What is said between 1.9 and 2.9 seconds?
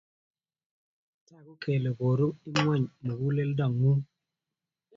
koru ingweny